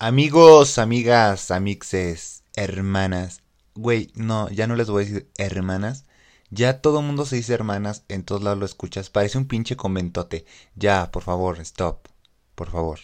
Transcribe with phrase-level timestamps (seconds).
[0.00, 3.42] Amigos, amigas, amixes, hermanas.
[3.74, 6.04] Güey, no, ya no les voy a decir hermanas.
[6.50, 9.10] Ya todo mundo se dice hermanas, en todos lados lo escuchas.
[9.10, 10.46] Parece un pinche conventote.
[10.76, 12.06] Ya, por favor, stop.
[12.54, 13.00] Por favor.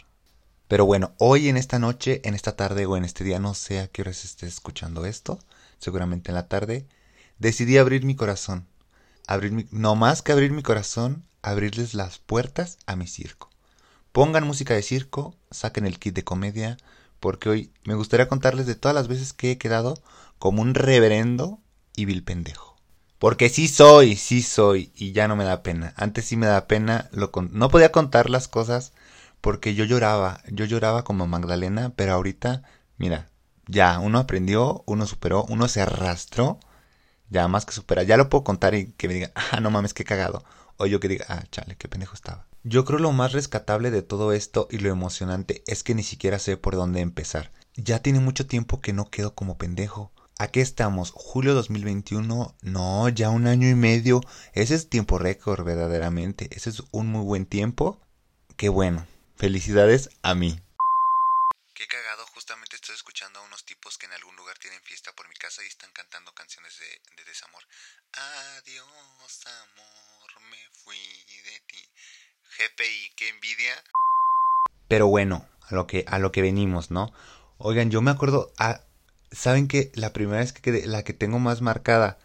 [0.69, 3.81] Pero bueno, hoy en esta noche, en esta tarde o en este día, no sé
[3.81, 5.41] a qué horas estés escuchando esto.
[5.79, 6.87] Seguramente en la tarde.
[7.41, 8.69] Decidí abrir mi corazón.
[9.27, 13.51] Abrir no más que abrir mi corazón, abrirles las puertas a mi circo.
[14.15, 16.77] Pongan música de circo, saquen el kit de comedia,
[17.19, 20.01] porque hoy me gustaría contarles de todas las veces que he quedado
[20.39, 21.59] como un reverendo
[21.97, 22.77] y vil pendejo.
[23.19, 25.95] Porque sí soy, sí soy, y ya no me da pena.
[25.97, 28.93] Antes sí me da pena, lo no podía contar las cosas
[29.41, 32.63] porque yo lloraba, yo lloraba como Magdalena, pero ahorita,
[32.99, 33.31] mira,
[33.67, 36.61] ya, uno aprendió, uno superó, uno se arrastró,
[37.31, 39.93] ya más que supera, ya lo puedo contar y que me diga, ah, no mames,
[39.93, 40.45] qué cagado.
[40.77, 42.47] O yo que diga, ah, chale, qué pendejo estaba.
[42.63, 46.39] Yo creo lo más rescatable de todo esto y lo emocionante es que ni siquiera
[46.39, 47.53] sé por dónde empezar.
[47.75, 50.13] Ya tiene mucho tiempo que no quedo como pendejo.
[50.39, 51.13] ¿A qué estamos?
[51.15, 52.57] ¿Julio 2021?
[52.63, 54.21] No, ya un año y medio.
[54.53, 56.49] Ese es tiempo récord, verdaderamente.
[56.53, 58.01] Ese es un muy buen tiempo.
[58.57, 59.07] Qué bueno.
[59.37, 60.59] Felicidades a mí.
[61.75, 65.29] Qué cagado, justamente estoy escuchando a unos tipos que en algún lugar tienen fiesta por
[65.29, 67.63] mi casa y están cantando canciones de, de desamor.
[68.13, 70.97] Adiós, amor, me fui
[71.45, 71.89] de ti.
[72.57, 73.85] GPI, qué envidia.
[74.95, 77.13] Pero bueno, a lo que, a lo que venimos, ¿no?
[77.59, 78.83] Oigan, yo me acuerdo, a,
[79.33, 82.17] ¿saben que La primera vez que la que tengo más marcada,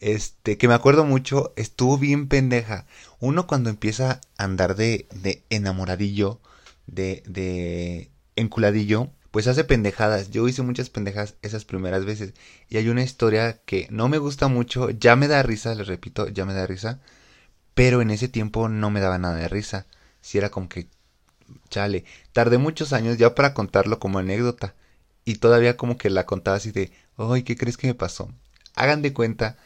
[0.00, 2.86] este, que me acuerdo mucho, estuvo bien pendeja.
[3.20, 6.40] Uno cuando empieza a andar de, de enamoradillo,
[6.86, 10.30] de, de enculadillo, pues hace pendejadas.
[10.30, 12.32] Yo hice muchas pendejas esas primeras veces.
[12.70, 16.28] Y hay una historia que no me gusta mucho, ya me da risa, les repito,
[16.28, 16.98] ya me da risa.
[17.74, 19.86] Pero en ese tiempo no me daba nada de risa.
[20.22, 20.88] Si era como que,
[21.68, 24.74] chale, tardé muchos años ya para contarlo como anécdota.
[25.24, 28.30] Y todavía como que la contaba así de, ay, ¿qué crees que me pasó?
[28.74, 29.56] Hagan de cuenta,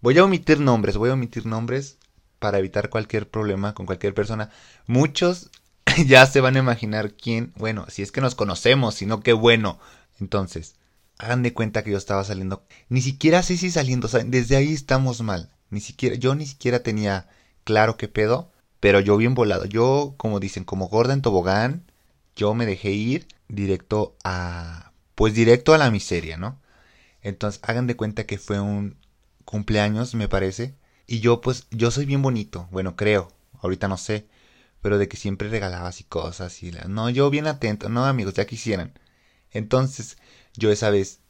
[0.00, 1.98] voy a omitir nombres, voy a omitir nombres
[2.38, 4.50] para evitar cualquier problema con cualquier persona.
[4.86, 5.50] Muchos
[6.06, 9.78] ya se van a imaginar quién, bueno, si es que nos conocemos, sino que bueno.
[10.20, 10.76] Entonces,
[11.18, 15.20] hagan de cuenta que yo estaba saliendo, ni siquiera sé si saliendo, desde ahí estamos
[15.20, 15.50] mal.
[15.70, 17.28] Ni siquiera, yo ni siquiera tenía
[17.64, 18.50] claro qué pedo,
[18.80, 19.64] pero yo bien volado.
[19.66, 21.84] Yo, como dicen, como gorda en tobogán,
[22.36, 26.60] yo me dejé ir directo a, pues directo a la miseria, ¿no?
[27.22, 28.96] Entonces, hagan de cuenta que fue un
[29.44, 30.74] cumpleaños, me parece,
[31.06, 34.28] y yo, pues, yo soy bien bonito, bueno, creo, ahorita no sé,
[34.82, 38.46] pero de que siempre regalaba así cosas y no, yo bien atento, no amigos, ya
[38.46, 38.92] quisieran.
[39.50, 40.18] Entonces,
[40.54, 41.20] yo esa vez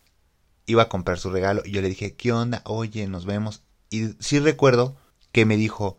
[0.66, 2.62] iba a comprar su regalo y yo le dije, ¿qué onda?
[2.64, 3.62] Oye, nos vemos.
[3.90, 4.96] Y sí recuerdo
[5.32, 5.98] que me dijo,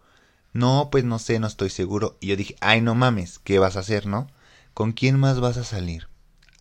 [0.53, 2.17] no, pues no sé, no estoy seguro.
[2.19, 4.27] Y yo dije, ay, no mames, ¿qué vas a hacer, no?
[4.73, 6.07] ¿Con quién más vas a salir?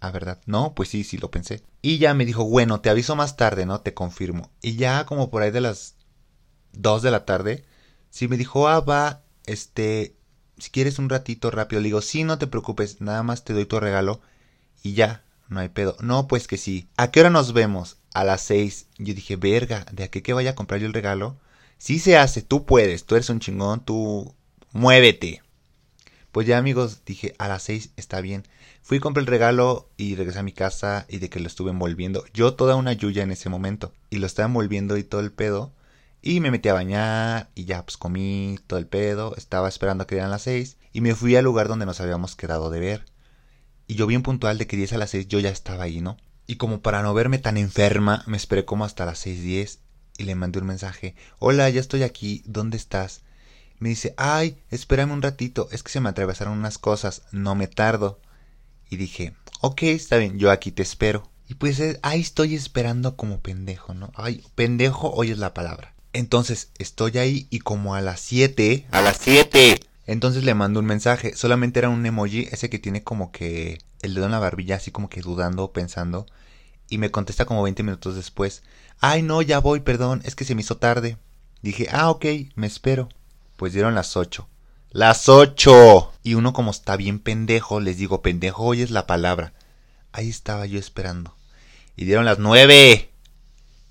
[0.00, 0.40] ¿A verdad?
[0.46, 1.62] No, pues sí, sí lo pensé.
[1.82, 3.80] Y ya me dijo, bueno, te aviso más tarde, ¿no?
[3.80, 4.50] Te confirmo.
[4.62, 5.94] Y ya como por ahí de las
[6.72, 7.64] dos de la tarde,
[8.10, 10.16] sí me dijo, ah, va, este,
[10.58, 11.80] si quieres un ratito rápido.
[11.80, 14.20] Le digo, sí, no te preocupes, nada más te doy tu regalo
[14.82, 15.96] y ya, no hay pedo.
[16.00, 16.88] No, pues que sí.
[16.96, 17.96] ¿A qué hora nos vemos?
[18.14, 18.86] A las seis.
[18.98, 21.38] Yo dije, verga, de aquí que vaya a comprar yo el regalo
[21.78, 24.34] si se hace, tú puedes, tú eres un chingón, tú
[24.72, 25.42] muévete.
[26.32, 28.46] Pues ya amigos, dije, a las seis está bien.
[28.82, 32.24] Fui, compré el regalo y regresé a mi casa y de que lo estuve envolviendo.
[32.34, 33.92] Yo toda una yuya en ese momento.
[34.10, 35.72] Y lo estaba envolviendo y todo el pedo.
[36.20, 39.36] Y me metí a bañar y ya pues comí todo el pedo.
[39.36, 40.78] Estaba esperando a que dieran las seis.
[40.92, 43.04] Y me fui al lugar donde nos habíamos quedado de ver.
[43.86, 46.16] Y yo bien puntual de que diez a las seis yo ya estaba ahí, ¿no?
[46.46, 49.80] Y como para no verme tan enferma, me esperé como hasta las seis diez
[50.18, 51.14] y le mandé un mensaje.
[51.38, 53.22] Hola, ya estoy aquí, ¿dónde estás?
[53.78, 57.68] Me dice, ay, espérame un ratito, es que se me atravesaron unas cosas, no me
[57.68, 58.20] tardo.
[58.90, 61.30] Y dije, ok, está bien, yo aquí te espero.
[61.48, 64.12] Y pues eh, ahí estoy esperando como pendejo, ¿no?
[64.14, 65.94] Ay, pendejo, hoy es la palabra.
[66.12, 69.80] Entonces estoy ahí y como a las siete, a las siete.
[70.06, 74.14] Entonces le mando un mensaje, solamente era un emoji, ese que tiene como que el
[74.14, 76.26] dedo en la barbilla, así como que dudando, pensando.
[76.90, 78.62] Y me contesta como 20 minutos después.
[79.00, 81.18] Ay, no, ya voy, perdón, es que se me hizo tarde.
[81.62, 82.24] Dije, ah, ok,
[82.56, 83.08] me espero.
[83.56, 84.48] Pues dieron las ocho.
[84.90, 86.12] ¡Las ocho!
[86.22, 89.52] Y uno como está bien pendejo, les digo, pendejo, hoy es la palabra.
[90.12, 91.36] Ahí estaba yo esperando.
[91.94, 93.10] Y dieron las nueve.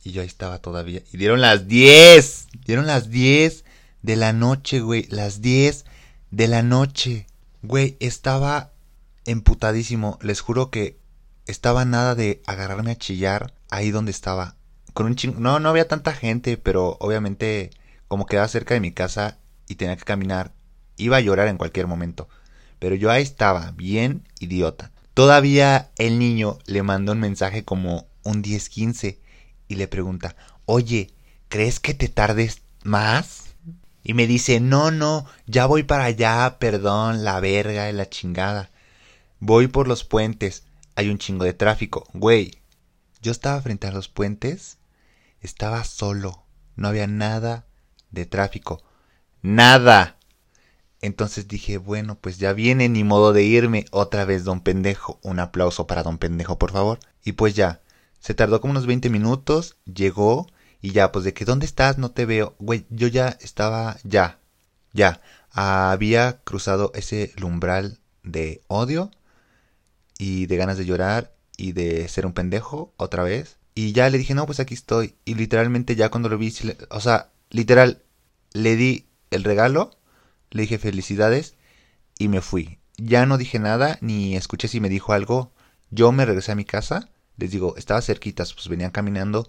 [0.03, 1.01] Y yo ahí estaba todavía.
[1.13, 2.47] Y dieron las diez.
[2.65, 3.63] Dieron las diez
[4.01, 5.07] de la noche, güey.
[5.09, 5.85] Las diez
[6.31, 7.27] de la noche.
[7.61, 8.71] Güey, estaba
[9.25, 10.17] emputadísimo.
[10.21, 10.99] Les juro que
[11.45, 14.56] estaba nada de agarrarme a chillar ahí donde estaba
[14.97, 17.69] con un No, no había tanta gente, pero obviamente
[18.07, 20.53] como quedaba cerca de mi casa y tenía que caminar,
[20.95, 22.27] iba a llorar en cualquier momento.
[22.79, 24.91] Pero yo ahí estaba, bien idiota.
[25.13, 29.19] Todavía el niño le manda un mensaje como un 10-15
[29.67, 30.35] y le pregunta,
[30.65, 31.13] oye,
[31.47, 33.53] ¿crees que te tardes más?
[34.03, 38.71] Y me dice, no, no, ya voy para allá, perdón, la verga de la chingada.
[39.39, 40.63] Voy por los puentes,
[40.95, 42.07] hay un chingo de tráfico.
[42.15, 42.63] Güey,
[43.21, 44.76] yo estaba frente a los puentes,
[45.47, 46.45] estaba solo,
[46.75, 47.65] no había nada
[48.11, 48.83] de tráfico.
[49.41, 50.17] Nada.
[51.01, 53.85] Entonces dije, bueno, pues ya viene ni modo de irme.
[53.91, 55.19] Otra vez, don pendejo.
[55.23, 56.99] Un aplauso para don pendejo, por favor.
[57.23, 57.81] Y pues ya,
[58.19, 60.47] se tardó como unos 20 minutos, llegó
[60.81, 61.97] y ya, pues de que, ¿dónde estás?
[61.97, 62.55] No te veo.
[62.59, 64.39] Güey, yo ya estaba, ya,
[64.93, 65.21] ya.
[65.51, 69.11] Había cruzado ese umbral de odio
[70.19, 73.56] y de ganas de llorar y de ser un pendejo otra vez.
[73.77, 75.13] Y ya le dije, no, pues aquí estoy.
[75.23, 76.51] Y literalmente ya cuando lo vi,
[76.89, 78.01] o sea, literal,
[78.51, 79.91] le di el regalo,
[80.49, 81.53] le dije felicidades
[82.17, 82.79] y me fui.
[82.97, 85.51] Ya no dije nada, ni escuché si me dijo algo.
[85.91, 87.09] Yo me regresé a mi casa.
[87.37, 89.47] Les digo, estaba cerquitas, pues venían caminando.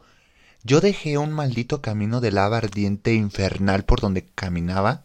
[0.62, 5.04] Yo dejé un maldito camino de lava ardiente infernal por donde caminaba.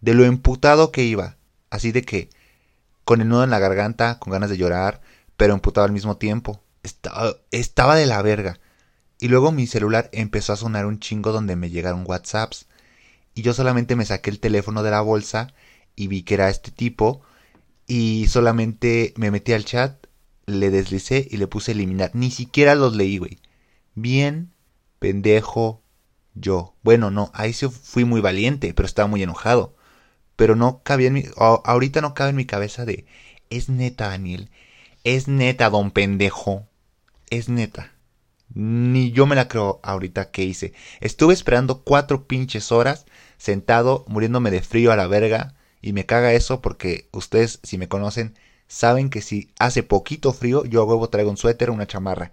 [0.00, 1.38] De lo emputado que iba.
[1.70, 2.30] Así de que,
[3.04, 5.00] con el nudo en la garganta, con ganas de llorar,
[5.36, 6.63] pero emputado al mismo tiempo.
[6.84, 8.60] Estaba, de la verga.
[9.18, 12.66] Y luego mi celular empezó a sonar un chingo donde me llegaron WhatsApps.
[13.34, 15.54] Y yo solamente me saqué el teléfono de la bolsa
[15.96, 17.22] y vi que era este tipo.
[17.86, 20.06] Y solamente me metí al chat,
[20.46, 22.10] le deslicé y le puse eliminar.
[22.14, 23.38] Ni siquiera los leí, güey.
[23.94, 24.52] Bien,
[24.98, 25.82] pendejo,
[26.34, 26.74] yo.
[26.82, 29.74] Bueno, no, ahí sí fui muy valiente, pero estaba muy enojado.
[30.36, 31.24] Pero no cabía en mi...
[31.36, 33.06] Ahorita no cabe en mi cabeza de...
[33.50, 34.50] Es neta, Daniel.
[35.04, 36.66] Es neta, don pendejo.
[37.34, 37.90] Es neta.
[38.54, 40.72] Ni yo me la creo ahorita que hice.
[41.00, 43.06] Estuve esperando cuatro pinches horas,
[43.38, 45.56] sentado, muriéndome de frío a la verga.
[45.82, 48.38] Y me caga eso porque ustedes, si me conocen,
[48.68, 52.30] saben que si hace poquito frío, yo a huevo traigo un suéter una chamarra.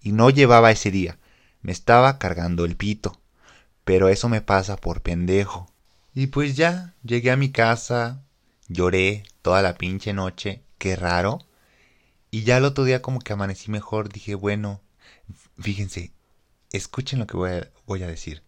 [0.00, 1.18] Y no llevaba ese día.
[1.60, 3.20] Me estaba cargando el pito.
[3.84, 5.70] Pero eso me pasa por pendejo.
[6.14, 8.22] Y pues ya, llegué a mi casa,
[8.68, 11.40] lloré toda la pinche noche, qué raro.
[12.30, 14.82] Y ya el otro día como que amanecí mejor, dije, bueno,
[15.58, 16.12] fíjense,
[16.72, 18.42] escuchen lo que voy a, voy a decir.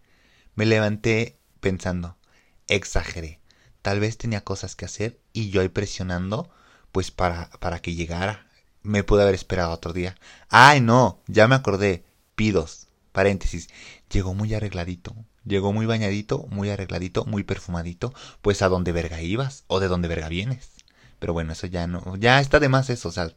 [0.54, 2.16] Me levanté pensando,
[2.68, 3.40] exageré,
[3.82, 6.50] tal vez tenía cosas que hacer y yo ahí presionando,
[6.92, 8.46] pues para, para que llegara.
[8.82, 10.16] Me pude haber esperado otro día.
[10.48, 12.04] Ay, no, ya me acordé,
[12.34, 13.68] pidos, paréntesis,
[14.10, 19.64] llegó muy arregladito, llegó muy bañadito, muy arregladito, muy perfumadito, pues a dónde verga ibas
[19.66, 20.70] o de dónde verga vienes.
[21.18, 23.30] Pero bueno, eso ya no, ya está de más eso, o sea,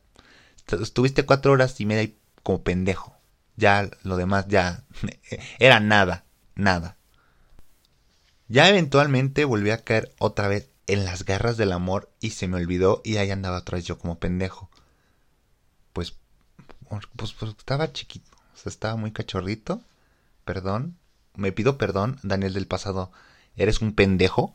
[0.67, 2.11] estuviste cuatro horas y media
[2.43, 3.15] como pendejo.
[3.55, 4.83] Ya lo demás ya
[5.59, 6.25] era nada,
[6.55, 6.97] nada.
[8.47, 12.57] Ya eventualmente volví a caer otra vez en las garras del amor y se me
[12.57, 14.69] olvidó y ahí andaba otra vez yo como pendejo.
[15.93, 16.15] Pues,
[17.15, 19.81] pues, pues estaba chiquito, o sea, estaba muy cachorrito.
[20.45, 20.97] Perdón,
[21.35, 23.11] me pido perdón, Daniel del pasado,
[23.55, 24.53] eres un pendejo,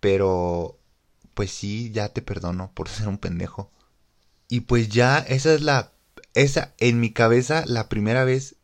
[0.00, 0.78] pero
[1.34, 3.70] pues sí, ya te perdono por ser un pendejo.
[4.52, 5.92] Y pues ya, esa es la,
[6.34, 8.56] esa en mi cabeza la primera vez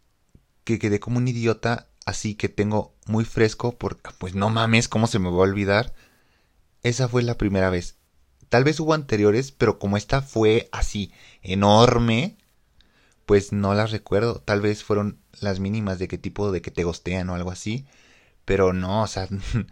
[0.65, 5.07] que quedé como un idiota, así que tengo muy fresco, porque pues no mames, ¿cómo
[5.07, 5.95] se me va a olvidar?
[6.83, 7.97] Esa fue la primera vez.
[8.51, 12.37] Tal vez hubo anteriores, pero como esta fue así enorme,
[13.25, 14.43] pues no las recuerdo.
[14.43, 17.87] Tal vez fueron las mínimas de qué tipo de que te gostean o algo así.
[18.45, 19.27] Pero no, o sea,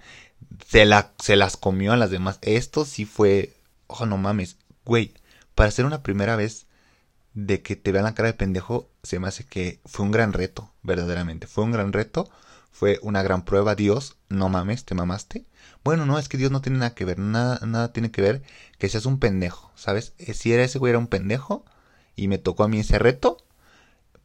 [0.66, 2.38] se, la, se las comió a las demás.
[2.40, 3.54] Esto sí fue,
[3.86, 4.56] oh no mames,
[4.86, 5.12] güey,
[5.56, 6.66] para ser una primera vez
[7.32, 10.34] de que te vean la cara de pendejo, se me hace que fue un gran
[10.34, 11.46] reto, verdaderamente.
[11.46, 12.30] Fue un gran reto,
[12.70, 13.74] fue una gran prueba.
[13.74, 15.46] Dios, no mames, te mamaste.
[15.82, 18.42] Bueno, no, es que Dios no tiene nada que ver, nada, nada tiene que ver
[18.78, 20.12] que seas un pendejo, ¿sabes?
[20.18, 21.64] Eh, si era ese güey era un pendejo
[22.16, 23.38] y me tocó a mí ese reto,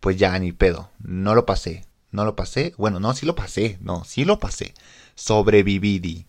[0.02, 2.74] pues ya ni pedo, no lo pasé, no lo pasé.
[2.78, 4.74] Bueno, no, sí lo pasé, no, sí lo pasé.
[5.16, 6.28] Sobreviví.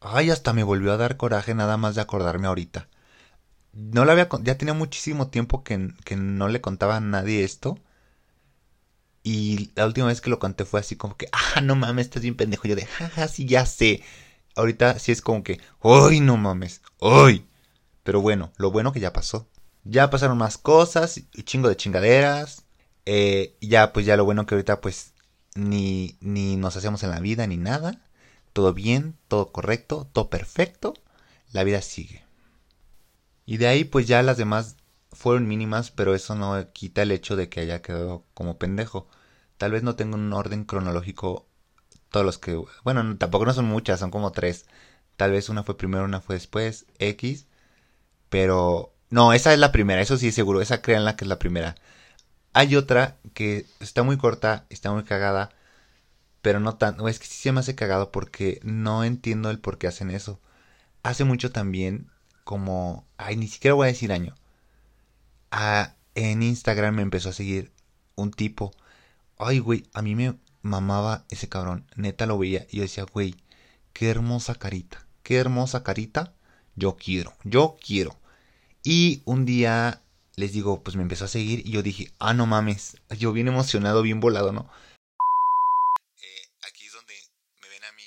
[0.00, 2.88] Ay, hasta me volvió a dar coraje nada más de acordarme ahorita
[3.74, 7.78] no la había ya tenía muchísimo tiempo que, que, no le contaba a nadie esto.
[9.22, 12.22] Y la última vez que lo conté fue así como que ah no mames estás
[12.22, 14.02] bien pendejo yo de jaja sí ya sé
[14.54, 17.46] ahorita sí es como que ¡Ay, no mames ¡Ay!
[18.02, 19.48] pero bueno lo bueno que ya pasó.
[19.84, 22.64] Ya pasaron más cosas chingo de chingaderas.
[23.06, 25.14] Eh, ya pues ya lo bueno que ahorita pues
[25.54, 28.02] ni ni nos hacemos en la vida ni nada.
[28.52, 30.94] Todo bien todo correcto todo perfecto.
[31.52, 32.23] La vida sigue
[33.46, 34.76] y de ahí pues ya las demás
[35.12, 39.08] fueron mínimas, pero eso no quita el hecho de que haya quedado como pendejo.
[39.58, 41.46] Tal vez no tengo un orden cronológico
[42.10, 42.62] todos los que...
[42.84, 44.66] Bueno, tampoco no son muchas, son como tres.
[45.16, 47.46] Tal vez una fue primero, una fue después, X.
[48.28, 51.76] Pero No, esa es la primera, eso sí seguro, esa créanla que es la primera.
[52.54, 55.50] Hay otra que está muy corta, está muy cagada,
[56.42, 56.96] pero no tan...
[57.08, 60.40] Es que sí se me hace cagado porque no entiendo el por qué hacen eso.
[61.02, 62.10] Hace mucho también,
[62.44, 63.06] como...
[63.16, 64.34] Ay, ni siquiera voy a decir año.
[66.14, 67.72] En Instagram me empezó a seguir
[68.14, 68.72] un tipo.
[69.38, 71.86] Ay, güey, a mí me mamaba ese cabrón.
[71.96, 73.36] Neta lo veía y yo decía, güey,
[73.92, 75.06] qué hermosa carita.
[75.22, 76.34] Qué hermosa carita.
[76.76, 78.18] Yo quiero, yo quiero.
[78.82, 80.02] Y un día
[80.36, 82.96] les digo, pues me empezó a seguir y yo dije, ah, no mames.
[83.18, 84.68] Yo bien emocionado, bien volado, ¿no?
[86.20, 87.14] Eh, aquí es donde
[87.62, 88.02] me ven a mí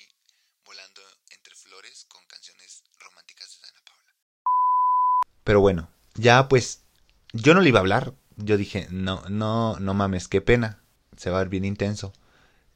[0.65, 4.13] volando entre flores con canciones románticas de Dana Paula.
[5.47, 6.81] Pero bueno, ya pues
[7.31, 8.13] yo no le iba a hablar.
[8.35, 10.81] Yo dije, no, no, no mames, qué pena.
[11.15, 12.11] Se va a ver bien intenso.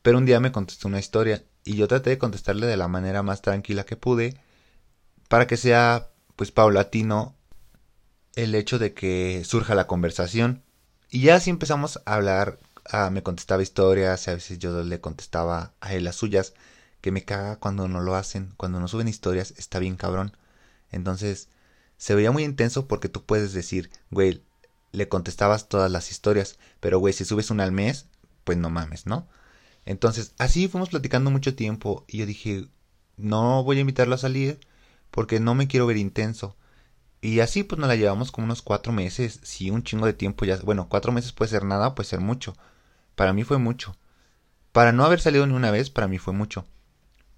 [0.01, 3.23] Pero un día me contestó una historia y yo traté de contestarle de la manera
[3.23, 4.37] más tranquila que pude
[5.27, 7.35] para que sea pues paulatino
[8.35, 10.63] el hecho de que surja la conversación.
[11.09, 15.73] Y ya así empezamos a hablar, ah, me contestaba historias, a veces yo le contestaba
[15.81, 16.53] a él las suyas,
[17.01, 20.37] que me caga cuando no lo hacen, cuando no suben historias, está bien cabrón.
[20.89, 21.49] Entonces,
[22.01, 24.41] se veía muy intenso porque tú puedes decir, güey,
[24.91, 28.07] le contestabas todas las historias, pero güey, si subes una al mes,
[28.43, 29.27] pues no mames, ¿no?
[29.85, 32.67] Entonces, así fuimos platicando mucho tiempo y yo dije,
[33.17, 34.59] no voy a invitarlo a salir
[35.11, 36.57] porque no me quiero ver intenso.
[37.21, 40.43] Y así pues nos la llevamos como unos cuatro meses, sí, un chingo de tiempo
[40.43, 42.57] ya, bueno, cuatro meses puede ser nada, puede ser mucho.
[43.13, 43.95] Para mí fue mucho.
[44.71, 46.65] Para no haber salido ni una vez, para mí fue mucho.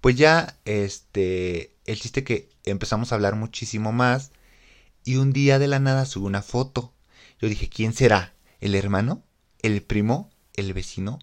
[0.00, 4.30] Pues ya, este, el chiste que empezamos a hablar muchísimo más
[5.04, 6.92] y un día de la nada subió una foto.
[7.40, 8.34] Yo dije, ¿quién será?
[8.60, 9.22] ¿El hermano?
[9.62, 10.30] ¿El primo?
[10.54, 11.18] ¿El vecino?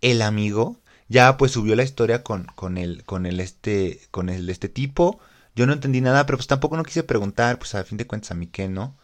[0.00, 4.48] el amigo ya pues subió la historia con, con el, con el este, con el
[4.50, 5.20] este tipo.
[5.54, 8.30] Yo no entendí nada, pero pues tampoco no quise preguntar, pues a fin de cuentas
[8.32, 8.96] a mí qué, ¿no?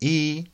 [0.00, 0.50] Y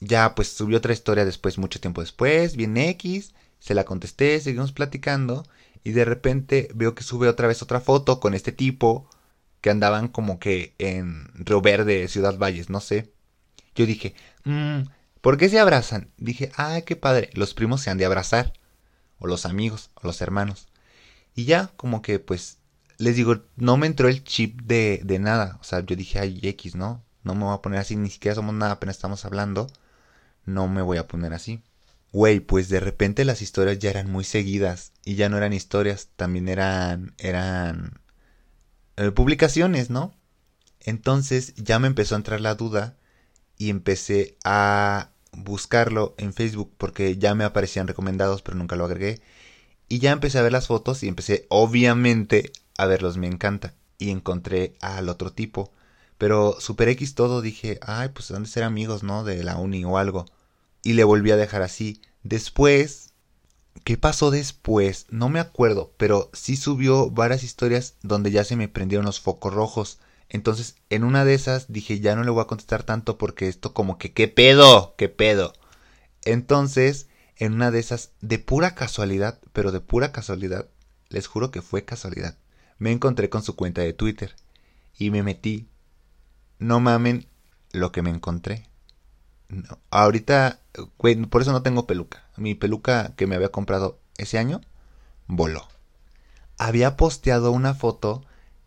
[0.00, 4.72] ya pues subió otra historia después, mucho tiempo después, bien X, se la contesté, seguimos
[4.72, 5.46] platicando
[5.84, 9.08] y de repente veo que sube otra vez otra foto con este tipo
[9.66, 13.12] que andaban como que en Río Verde, Ciudad Valles, no sé.
[13.74, 14.82] Yo dije, mmm,
[15.20, 16.08] ¿por qué se abrazan?
[16.18, 18.52] Dije, ah, qué padre, los primos se han de abrazar
[19.18, 20.68] o los amigos, o los hermanos.
[21.34, 22.58] Y ya, como que pues,
[22.96, 25.58] les digo, no me entró el chip de, de nada.
[25.60, 27.02] O sea, yo dije, ay, X, ¿no?
[27.24, 29.66] No me voy a poner así, ni siquiera somos nada, apenas estamos hablando.
[30.44, 31.60] No me voy a poner así.
[32.12, 34.92] Güey, pues de repente las historias ya eran muy seguidas.
[35.04, 37.14] Y ya no eran historias, también eran.
[37.18, 37.98] eran.
[38.96, 40.14] Eh, publicaciones, ¿no?
[40.80, 42.96] Entonces ya me empezó a entrar la duda.
[43.58, 49.20] Y empecé a buscarlo en Facebook porque ya me aparecían recomendados, pero nunca lo agregué.
[49.88, 53.16] Y ya empecé a ver las fotos y empecé, obviamente, a verlos.
[53.16, 53.74] Me encanta.
[53.98, 55.72] Y encontré al otro tipo.
[56.18, 59.24] Pero Super X todo dije, ay, pues han de ser amigos, ¿no?
[59.24, 60.26] De la uni o algo.
[60.82, 62.00] Y le volví a dejar así.
[62.22, 63.05] Después,
[63.84, 65.06] ¿qué pasó después?
[65.10, 69.54] No me acuerdo, pero sí subió varias historias donde ya se me prendieron los focos
[69.54, 69.98] rojos.
[70.28, 73.72] Entonces, en una de esas dije, ya no le voy a contestar tanto porque esto
[73.74, 74.94] como que, ¿qué pedo?
[74.96, 75.52] ¿Qué pedo?
[76.24, 80.68] Entonces, en una de esas, de pura casualidad, pero de pura casualidad,
[81.08, 82.36] les juro que fue casualidad,
[82.78, 84.34] me encontré con su cuenta de Twitter
[84.98, 85.68] y me metí.
[86.58, 87.26] No mamen
[87.72, 88.66] lo que me encontré.
[89.90, 90.60] Ahorita,
[91.30, 92.24] por eso no tengo peluca.
[92.36, 94.60] Mi peluca que me había comprado ese año
[95.26, 95.68] voló.
[96.58, 98.24] Había posteado una foto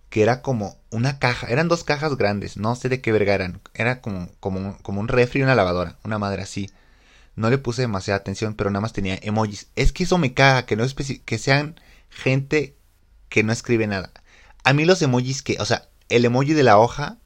[0.10, 3.62] que era como una caja, eran dos cajas grandes, no sé de qué verga eran,
[3.76, 6.70] era como, como, como un refri y una lavadora, una madre así.
[7.36, 9.68] No le puse demasiada atención, pero nada más tenía emojis.
[9.76, 10.86] Es que eso me caga, que no
[11.26, 12.76] que sean gente
[13.30, 14.12] que no escribe nada.
[14.64, 17.18] A mí los emojis que, o sea, el emoji de la hoja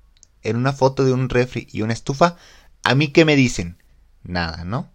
[0.43, 2.35] en una foto de un refri y una estufa,
[2.83, 3.77] a mí qué me dicen?
[4.23, 4.91] Nada, ¿no?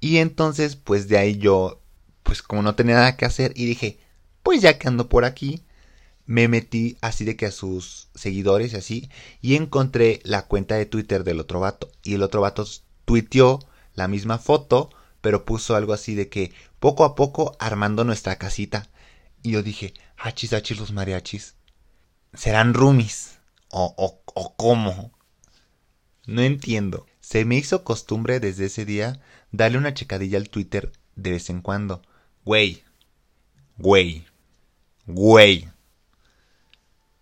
[0.00, 1.80] Y entonces, pues de ahí yo,
[2.22, 3.98] pues como no tenía nada que hacer y dije,
[4.42, 5.62] pues ya que ando por aquí,
[6.26, 9.10] me metí así de que a sus seguidores y así
[9.42, 11.90] y encontré la cuenta de Twitter del otro vato.
[12.02, 12.64] Y el otro vato
[13.04, 13.58] tuiteó
[13.94, 18.88] la misma foto pero puso algo así de que poco a poco armando nuestra casita.
[19.42, 21.56] Y yo dije hachis hachis los mariachis.
[22.34, 25.12] Serán roomies o, o, o cómo
[26.26, 29.20] no entiendo se me hizo costumbre desde ese día
[29.52, 32.02] darle una checadilla al Twitter de vez en cuando
[32.44, 32.82] güey
[33.78, 34.26] güey
[35.06, 35.68] güey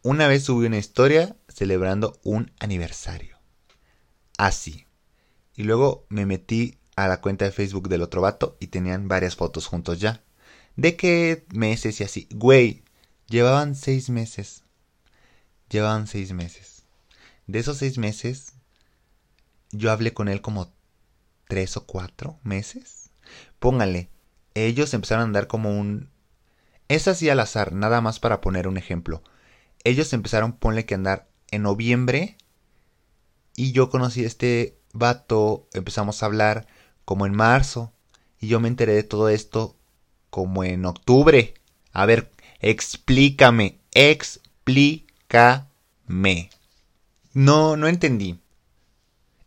[0.01, 3.37] una vez subí una historia celebrando un aniversario.
[4.39, 4.87] Así.
[5.55, 9.37] Y luego me metí a la cuenta de Facebook del otro vato y tenían varias
[9.37, 10.23] fotos juntos ya.
[10.77, 12.29] ¿De qué meses y así?
[12.33, 12.85] Güey,
[13.27, 14.63] llevaban seis meses.
[15.69, 16.85] Llevaban seis meses.
[17.47, 18.55] De esos seis meses,
[19.71, 20.73] yo hablé con él como
[21.49, 23.11] tres o cuatro meses.
[23.59, 24.11] Póngale,
[24.55, 26.11] ellos empezaron a andar como un...
[26.89, 29.23] Es así al azar, nada más para poner un ejemplo.
[29.85, 32.37] Ellos empezaron, ponle que andar en noviembre
[33.57, 36.67] y yo conocí a este vato, empezamos a hablar
[37.05, 37.93] como en marzo
[38.41, 39.77] y yo me enteré de todo esto
[40.31, 41.55] como en octubre.
[41.93, 45.69] A ver, explícame, explícame.
[47.35, 48.39] No, no entendí.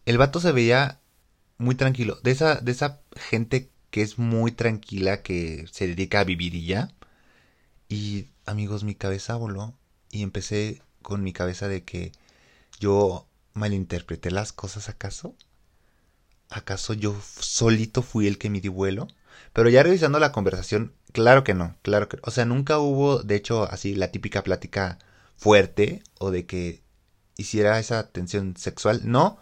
[0.06, 1.00] El vato se veía
[1.58, 2.20] muy tranquilo.
[2.24, 6.66] De esa, de esa gente que es muy tranquila, que se dedica a vivir y
[6.66, 6.92] ya.
[7.90, 9.76] Y amigos, mi cabeza voló
[10.12, 12.12] y empecé con mi cabeza de que
[12.80, 15.36] yo malinterpreté las cosas acaso.
[16.50, 19.08] ¿Acaso yo solito fui el que me di vuelo?
[19.54, 23.36] Pero ya revisando la conversación, claro que no, claro que, o sea, nunca hubo, de
[23.36, 25.00] hecho, así la típica plática
[25.38, 26.84] fuerte o de que
[27.38, 29.40] hiciera esa tensión sexual, no,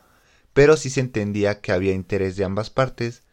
[0.60, 3.24] pero sí se entendía que había interés de ambas partes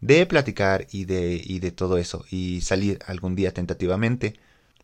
[0.00, 4.34] de platicar y de, y de todo eso y salir algún día tentativamente.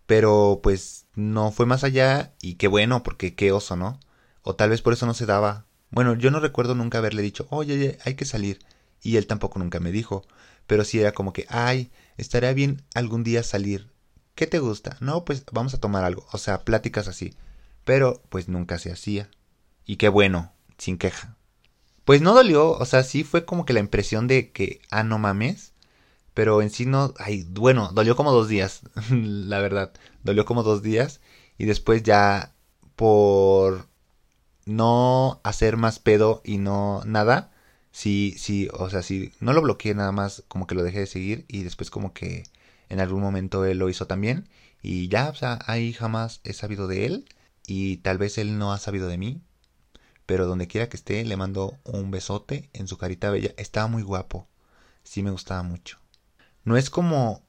[0.06, 3.98] Pero pues no fue más allá y qué bueno, porque qué oso, ¿no?
[4.42, 5.66] O tal vez por eso no se daba.
[5.90, 8.60] Bueno, yo no recuerdo nunca haberle dicho, oye, hay que salir.
[9.02, 10.24] Y él tampoco nunca me dijo.
[10.68, 13.90] Pero sí era como que, ay, estaría bien algún día salir.
[14.36, 14.98] ¿Qué te gusta?
[15.00, 16.28] No, pues vamos a tomar algo.
[16.30, 17.34] O sea, pláticas así.
[17.84, 19.30] Pero pues nunca se hacía.
[19.84, 21.36] Y qué bueno, sin queja.
[22.04, 25.18] Pues no dolió, o sea, sí fue como que la impresión de que, ah, no
[25.18, 25.72] mames.
[26.34, 29.92] Pero en sí no, ay, bueno, dolió como dos días, la verdad.
[30.24, 31.20] Dolió como dos días.
[31.58, 32.54] Y después ya,
[32.96, 33.88] por
[34.66, 37.52] no hacer más pedo y no nada,
[37.92, 41.06] sí, sí, o sea, sí, no lo bloqueé nada más, como que lo dejé de
[41.06, 42.44] seguir y después como que
[42.88, 44.48] en algún momento él lo hizo también.
[44.82, 47.28] Y ya, o sea, ahí jamás he sabido de él
[47.66, 49.42] y tal vez él no ha sabido de mí,
[50.26, 53.52] pero donde quiera que esté le mando un besote en su carita bella.
[53.56, 54.48] Estaba muy guapo,
[55.04, 55.98] sí me gustaba mucho.
[56.64, 57.44] No es como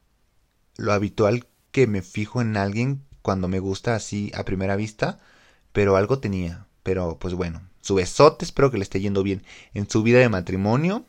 [0.75, 5.19] lo habitual que me fijo en alguien cuando me gusta así a primera vista,
[5.71, 6.67] pero algo tenía.
[6.83, 10.29] Pero pues bueno, su besote, espero que le esté yendo bien en su vida de
[10.29, 11.05] matrimonio.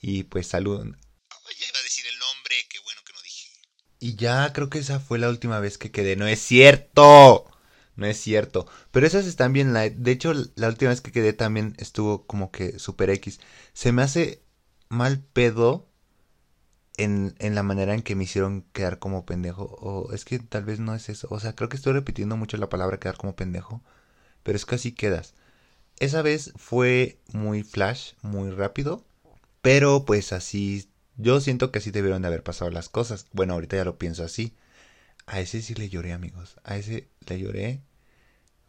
[0.00, 0.84] Y pues salud.
[0.84, 3.48] Ya iba a decir el nombre, qué bueno que no dije.
[3.98, 6.16] Y ya creo que esa fue la última vez que quedé.
[6.16, 7.46] No es cierto.
[7.98, 8.68] No es cierto.
[8.92, 9.72] Pero esas están bien.
[9.74, 13.40] De hecho, la última vez que quedé también estuvo como que super X.
[13.72, 14.40] Se me hace
[14.88, 15.88] mal pedo
[16.96, 19.64] en, en, la manera en que me hicieron quedar como pendejo.
[19.64, 21.26] O es que tal vez no es eso.
[21.32, 23.82] O sea, creo que estoy repitiendo mucho la palabra quedar como pendejo.
[24.44, 25.34] Pero es que así quedas.
[25.98, 29.04] Esa vez fue muy flash, muy rápido.
[29.60, 30.88] Pero pues así.
[31.16, 33.26] Yo siento que así debieron de haber pasado las cosas.
[33.32, 34.54] Bueno, ahorita ya lo pienso así.
[35.26, 36.56] A ese sí le lloré, amigos.
[36.64, 37.82] A ese le lloré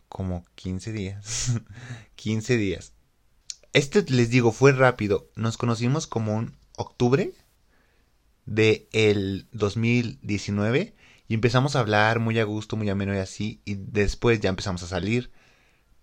[0.09, 1.53] como 15 días.
[2.15, 2.93] 15 días.
[3.71, 5.29] Este, les digo, fue rápido.
[5.35, 7.31] Nos conocimos como un octubre
[8.45, 10.95] de el 2019
[11.27, 13.61] y empezamos a hablar muy a gusto, muy ameno y así.
[13.63, 15.31] Y después ya empezamos a salir.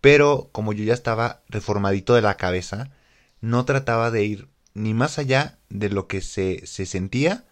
[0.01, 2.93] Pero como yo ya estaba reformadito de la cabeza,
[3.41, 7.45] no trataba de ir ni más allá de lo que se, se sentía,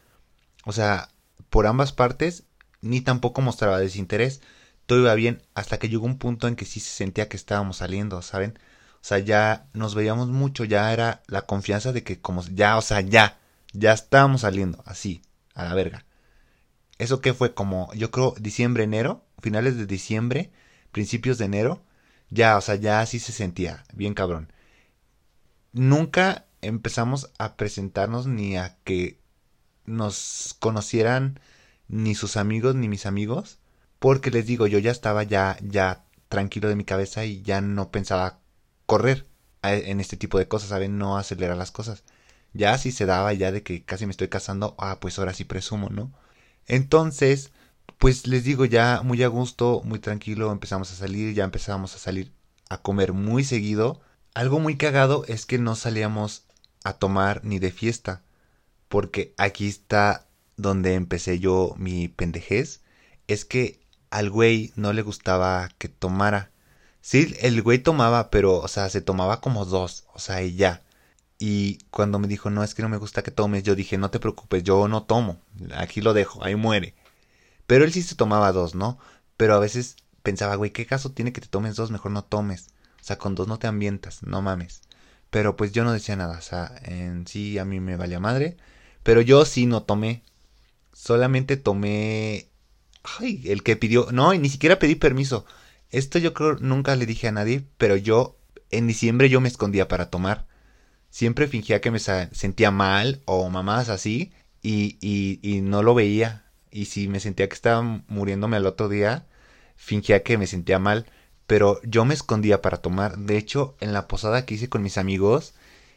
[0.65, 1.09] o sea,
[1.49, 2.45] por ambas partes,
[2.83, 4.43] ni tampoco mostraba desinterés
[4.87, 7.79] todo iba bien hasta que llegó un punto en que sí se sentía que estábamos
[7.79, 8.59] saliendo, ¿saben?
[8.97, 12.83] O sea, ya nos veíamos mucho, ya era la confianza de que como ya, o
[12.83, 13.39] sea, ya,
[13.73, 15.23] ya estábamos saliendo, así,
[15.55, 16.07] a la verga.
[16.99, 20.53] Eso que fue como, yo creo, diciembre, enero, finales de diciembre,
[20.93, 21.83] principios de enero,
[22.31, 24.53] ya, o sea, ya así se sentía, bien cabrón.
[25.73, 29.19] Nunca empezamos a presentarnos ni a que
[29.87, 31.41] nos conocieran
[31.89, 33.59] ni sus amigos ni mis amigos
[34.05, 37.91] porque les digo, yo ya estaba ya, ya tranquilo de mi cabeza y ya no
[37.91, 38.39] pensaba
[38.85, 39.27] correr
[39.63, 40.99] en este tipo de cosas, ¿saben?
[40.99, 42.05] No acelerar las cosas.
[42.53, 45.45] Ya si se daba ya de que casi me estoy casando, ah, pues ahora sí
[45.45, 46.13] presumo, ¿no?
[46.67, 47.51] Entonces,
[47.97, 51.99] pues les digo, ya muy a gusto, muy tranquilo, empezamos a salir, ya empezamos a
[51.99, 52.31] salir
[52.69, 54.03] a comer muy seguido.
[54.35, 56.45] Algo muy cagado es que no salíamos
[56.85, 58.23] a tomar ni de fiesta,
[58.89, 60.27] porque aquí está
[60.59, 62.83] donde empecé yo mi pendejez,
[63.29, 63.83] es que
[64.15, 66.53] al güey no le gustaba que tomara.
[67.01, 70.83] Sí, el güey tomaba, pero, o sea, se tomaba como dos, o sea, y ya.
[71.39, 74.11] Y cuando me dijo, no, es que no me gusta que tomes, yo dije, no
[74.11, 75.41] te preocupes, yo no tomo,
[75.77, 76.95] aquí lo dejo, ahí muere.
[77.67, 78.99] Pero él sí se tomaba dos, ¿no?
[79.37, 81.91] Pero a veces pensaba, güey, ¿qué caso tiene que te tomes dos?
[81.91, 82.69] Mejor no tomes.
[83.01, 84.83] O sea, con dos no te ambientas, no mames.
[85.31, 88.57] Pero pues yo no decía nada, o sea, en sí a mí me valía madre.
[89.03, 90.23] Pero yo sí no tomé.
[90.93, 92.49] Solamente tomé
[93.05, 94.09] Ay, el que pidió.
[94.13, 95.45] No, y ni siquiera pedí permiso.
[95.91, 98.37] Esto yo creo nunca le dije a nadie, pero yo
[98.71, 100.47] en diciembre yo me escondía para tomar.
[101.11, 106.45] Siempre fingía que me sentía mal o mamadas así y, y, y no lo veía.
[106.71, 109.27] Y si me sentía que estaba muriéndome al otro día,
[109.77, 111.07] fingía que me sentía mal.
[111.47, 113.19] Pero yo me escondía para tomar.
[113.19, 115.55] De hecho, en la posada que hice con mis amigos,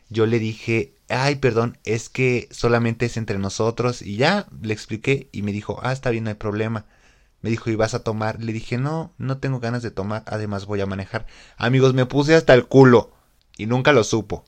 [0.10, 4.02] yo le dije, ay, perdón, es que solamente es entre nosotros.
[4.02, 6.86] Y ya le expliqué y me dijo, ah, está bien, no hay problema.
[7.42, 8.44] Me dijo, ¿y vas a tomar?
[8.44, 11.28] Le dije, no, no tengo ganas de tomar, además voy a manejar.
[11.58, 13.12] Amigos, me puse hasta el culo
[13.58, 14.46] y nunca lo supo.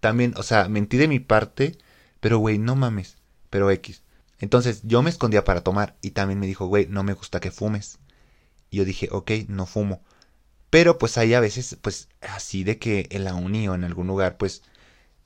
[0.00, 1.78] También, o sea, mentí de mi parte,
[2.20, 3.16] pero güey, no mames,
[3.50, 4.02] pero X.
[4.40, 7.52] Entonces yo me escondía para tomar y también me dijo, güey, no me gusta que
[7.52, 7.98] fumes.
[8.70, 10.02] Y yo dije, ok, no fumo.
[10.70, 14.06] Pero pues hay a veces, pues así de que en la uni o en algún
[14.06, 14.62] lugar, pues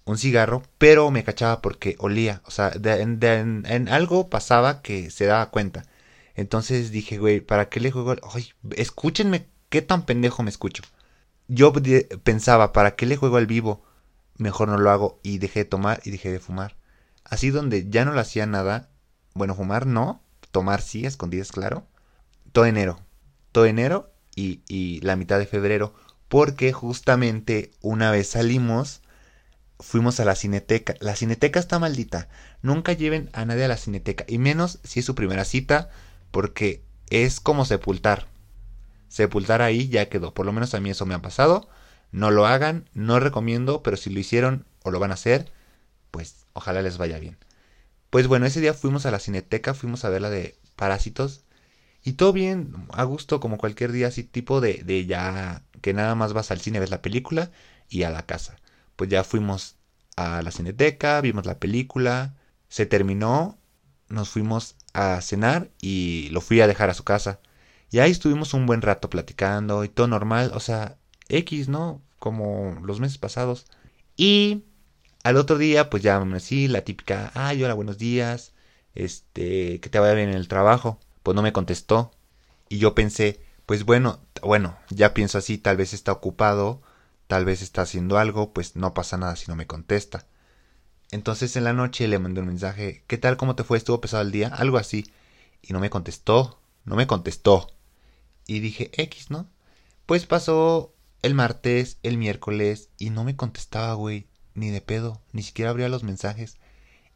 [0.04, 5.50] un cigarro, pero me cachaba porque olía, o sea, en, algo pasaba que se daba
[5.50, 5.84] cuenta.
[6.36, 8.14] Entonces dije, güey, ¿para qué le juego?
[8.32, 10.82] Ay, escúchenme, qué tan pendejo me escucho.
[11.48, 11.72] Yo
[12.22, 13.82] pensaba, ¿para qué le juego al vivo?
[14.36, 16.76] Mejor no lo hago y dejé de tomar y dejé de fumar.
[17.24, 18.90] Así donde ya no le hacía nada,
[19.34, 21.86] bueno, fumar no, tomar sí, escondidas, claro.
[22.52, 23.00] Todo enero,
[23.52, 25.94] todo enero y, y la mitad de febrero,
[26.28, 29.00] porque justamente una vez salimos
[29.80, 30.94] fuimos a la cineteca.
[31.00, 32.28] La cineteca está maldita.
[32.62, 34.24] Nunca lleven a nadie a la cineteca.
[34.26, 35.90] Y menos si es su primera cita.
[36.36, 38.26] Porque es como sepultar.
[39.08, 40.34] Sepultar ahí ya quedó.
[40.34, 41.66] Por lo menos a mí eso me ha pasado.
[42.12, 42.90] No lo hagan.
[42.92, 43.82] No recomiendo.
[43.82, 45.50] Pero si lo hicieron o lo van a hacer.
[46.10, 47.38] Pues ojalá les vaya bien.
[48.10, 49.72] Pues bueno, ese día fuimos a la cineteca.
[49.72, 51.44] Fuimos a ver la de Parásitos.
[52.04, 56.14] Y todo bien, a gusto, como cualquier día, así tipo de, de ya que nada
[56.16, 57.50] más vas al cine, ves la película
[57.88, 58.58] y a la casa
[58.96, 59.76] pues ya fuimos
[60.16, 62.34] a la cineteca, vimos la película,
[62.68, 63.58] se terminó,
[64.08, 67.40] nos fuimos a cenar y lo fui a dejar a su casa.
[67.90, 70.96] Y ahí estuvimos un buen rato platicando y todo normal, o sea,
[71.28, 72.02] X, ¿no?
[72.18, 73.66] Como los meses pasados.
[74.16, 74.64] Y
[75.24, 78.52] al otro día, pues ya así, la típica, ay, hola, buenos días,
[78.94, 80.98] este, que te vaya bien en el trabajo.
[81.22, 82.12] Pues no me contestó.
[82.68, 86.82] Y yo pensé, pues bueno, bueno, ya pienso así, tal vez está ocupado
[87.26, 90.26] tal vez está haciendo algo, pues no pasa nada si no me contesta.
[91.10, 93.36] Entonces en la noche le mandé un mensaje, ¿qué tal?
[93.36, 93.78] ¿Cómo te fue?
[93.78, 94.48] ¿Estuvo pesado el día?
[94.48, 95.06] Algo así.
[95.62, 97.70] Y no me contestó, no me contestó.
[98.46, 99.48] Y dije, X, ¿no?
[100.06, 105.42] Pues pasó el martes, el miércoles, y no me contestaba, güey, ni de pedo, ni
[105.42, 106.56] siquiera abría los mensajes.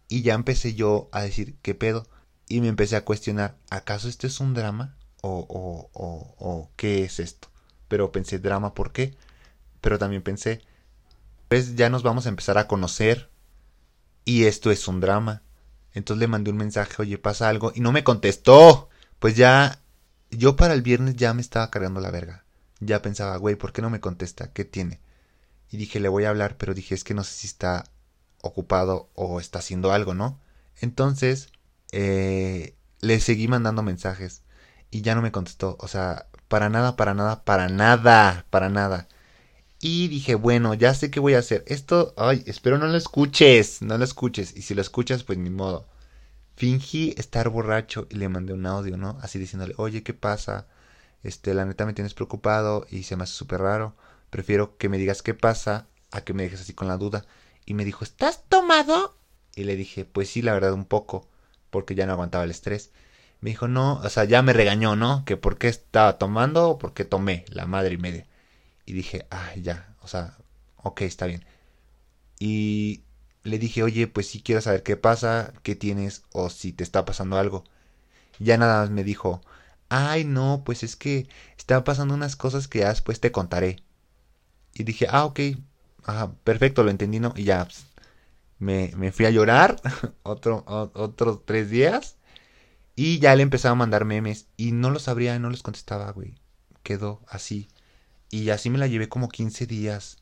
[0.08, 2.06] Y ya empecé yo a decir, ¿qué pedo?
[2.48, 4.96] Y me empecé a cuestionar, ¿acaso esto es un drama?
[5.22, 7.48] ¿O, o, o, o qué es esto?
[7.88, 9.16] Pero pensé, drama, ¿por qué?
[9.80, 10.62] pero también pensé,
[11.48, 13.29] pues ya nos vamos a empezar a conocer
[14.24, 15.42] y esto es un drama.
[15.92, 18.88] Entonces le mandé un mensaje, oye, pasa algo, y no me contestó.
[19.18, 19.80] Pues ya,
[20.30, 22.44] yo para el viernes ya me estaba cargando la verga.
[22.80, 24.52] Ya pensaba, güey, ¿por qué no me contesta?
[24.52, 25.00] ¿Qué tiene?
[25.70, 27.84] Y dije, le voy a hablar, pero dije, es que no sé si está
[28.42, 30.40] ocupado o está haciendo algo, ¿no?
[30.80, 31.52] Entonces,
[31.92, 34.42] eh, le seguí mandando mensajes
[34.90, 35.76] y ya no me contestó.
[35.80, 39.08] O sea, para nada, para nada, para nada, para nada.
[39.82, 41.64] Y dije, bueno, ya sé qué voy a hacer.
[41.66, 44.54] Esto, ay, espero no lo escuches, no lo escuches.
[44.54, 45.88] Y si lo escuchas, pues ni modo.
[46.56, 49.18] Fingí estar borracho y le mandé un audio, ¿no?
[49.22, 50.66] Así diciéndole, oye, ¿qué pasa?
[51.22, 53.96] Este, la neta me tienes preocupado y se me hace súper raro.
[54.28, 57.24] Prefiero que me digas qué pasa a que me dejes así con la duda.
[57.64, 59.16] Y me dijo, ¿estás tomado?
[59.56, 61.26] Y le dije, pues sí, la verdad, un poco,
[61.70, 62.90] porque ya no aguantaba el estrés.
[63.40, 65.24] Me dijo, no, o sea, ya me regañó, ¿no?
[65.24, 68.26] Que por qué estaba tomando o por qué tomé, la madre y media.
[68.90, 70.36] Y dije, ah, ya, o sea,
[70.82, 71.44] ok, está bien.
[72.40, 73.04] Y
[73.44, 77.04] le dije, oye, pues si quiero saber qué pasa, qué tienes o si te está
[77.04, 77.62] pasando algo.
[78.40, 79.42] ya nada más me dijo,
[79.90, 83.84] ay, no, pues es que está pasando unas cosas que ya después te contaré.
[84.74, 85.40] Y dije, ah, ok,
[86.04, 87.32] ajá, perfecto, lo entendí, ¿no?
[87.36, 87.86] Y ya pues,
[88.58, 89.80] me, me, fui a llorar
[90.24, 92.16] otro, otros tres días.
[92.96, 96.40] Y ya le empezaba a mandar memes y no los abría, no los contestaba, güey.
[96.82, 97.68] Quedó así.
[98.30, 100.18] Y así me la llevé como 15 días.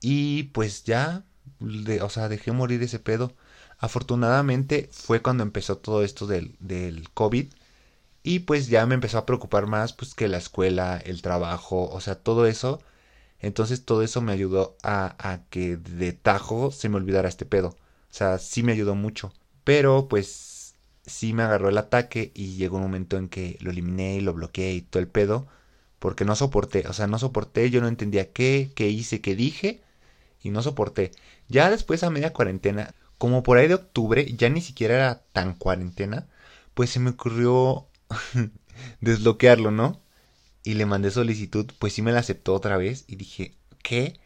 [0.00, 1.24] Y pues ya,
[2.02, 3.34] o sea, dejé morir ese pedo.
[3.78, 7.52] Afortunadamente fue cuando empezó todo esto del, del COVID.
[8.22, 12.00] Y pues ya me empezó a preocupar más pues que la escuela, el trabajo, o
[12.00, 12.82] sea, todo eso.
[13.40, 17.68] Entonces todo eso me ayudó a, a que de tajo se me olvidara este pedo.
[17.70, 17.76] O
[18.16, 19.32] sea, sí me ayudó mucho.
[19.64, 20.74] Pero pues
[21.06, 24.34] sí me agarró el ataque y llegó un momento en que lo eliminé y lo
[24.34, 25.48] bloqueé y todo el pedo
[26.04, 29.80] porque no soporté, o sea, no soporté, yo no entendía qué, qué hice, qué dije
[30.42, 31.12] y no soporté.
[31.48, 35.54] Ya después a media cuarentena, como por ahí de octubre, ya ni siquiera era tan
[35.54, 36.28] cuarentena,
[36.74, 37.86] pues se me ocurrió
[39.00, 40.02] desbloquearlo, ¿no?
[40.64, 44.20] Y le mandé solicitud, pues sí me la aceptó otra vez y dije, ¿qué?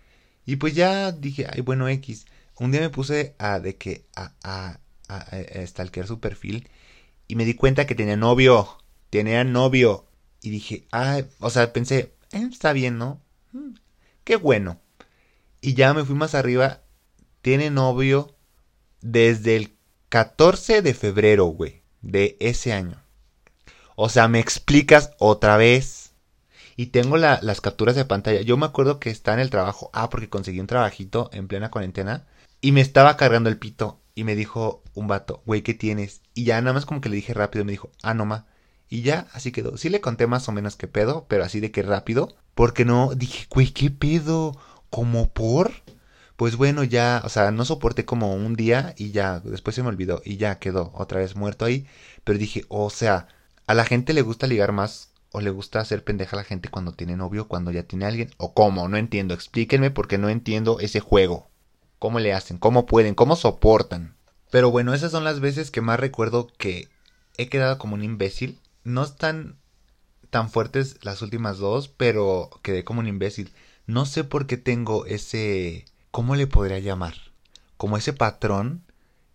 [0.47, 2.27] Y pues ya dije, ay, bueno, X.
[2.59, 6.69] Un día me puse a de que a, a, a, a stalkear su perfil
[7.29, 8.69] y me di cuenta que tenía novio.
[9.11, 10.08] Tenía novio.
[10.43, 13.21] Y dije, ay, o sea, pensé, eh, está bien, ¿no?
[13.53, 13.75] Mm,
[14.25, 14.81] qué bueno.
[15.61, 16.81] Y ya me fui más arriba.
[17.43, 18.35] Tiene novio
[19.01, 19.77] desde el
[20.09, 23.03] 14 de febrero, güey, de ese año.
[23.97, 26.13] O sea, me explicas otra vez.
[26.77, 28.41] Y tengo las capturas de pantalla.
[28.43, 29.91] Yo me acuerdo que está en el trabajo.
[29.93, 32.25] Ah, porque conseguí un trabajito en plena cuarentena.
[32.61, 34.01] Y me estaba cargando el pito.
[34.15, 36.23] Y me dijo un vato, güey, ¿qué tienes?
[36.35, 37.65] Y ya nada más como que le dije rápido.
[37.65, 38.47] Me dijo, ah, no ma.
[38.89, 39.77] Y ya, así quedó.
[39.77, 42.35] Sí le conté más o menos qué pedo, pero así de que rápido.
[42.55, 44.57] Porque no, dije, güey, ¿qué pedo?
[44.91, 45.73] ¿Como por?
[46.37, 49.89] Pues bueno, ya, o sea, no soporté como un día y ya, después se me
[49.89, 51.87] olvidó y ya quedó otra vez muerto ahí.
[52.25, 53.29] Pero dije, o sea,
[53.67, 56.69] a la gente le gusta ligar más o le gusta hacer pendeja a la gente
[56.69, 60.81] cuando tiene novio, cuando ya tiene alguien, o cómo, no entiendo, explíquenme porque no entiendo
[60.81, 61.51] ese juego.
[61.99, 62.59] ¿Cómo le hacen?
[62.59, 63.15] ¿Cómo pueden?
[63.15, 64.15] ¿Cómo soportan?
[64.51, 66.89] Pero bueno, esas son las veces que más recuerdo que
[67.37, 68.61] he quedado como un imbécil.
[68.89, 69.59] No están
[70.31, 73.53] tan fuertes las últimas dos, pero quedé como un imbécil.
[73.87, 75.85] No sé por qué tengo ese...
[76.11, 77.15] ¿Cómo le podría llamar?
[77.77, 78.83] Como ese patrón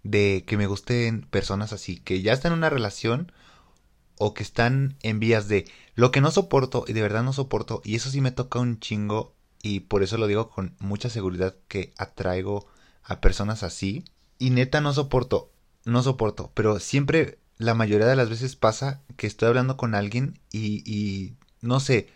[0.02, 3.32] de que me gusten personas así, que ya están en una relación
[4.18, 7.84] o que están en vías de lo que no soporto y de verdad no soporto
[7.86, 11.56] y eso sí me toca un chingo y por eso lo digo con mucha seguridad
[11.68, 12.66] que atraigo
[13.04, 14.04] a personas así
[14.40, 15.52] y neta no soporto,
[15.86, 20.40] no soporto, pero siempre la mayoría de las veces pasa que estoy hablando con alguien
[20.52, 22.08] y, y no sé,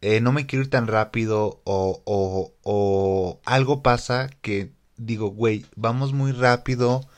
[0.00, 5.66] eh, no me quiero ir tan rápido o, o, o algo pasa que digo, güey,
[5.76, 7.08] vamos muy rápido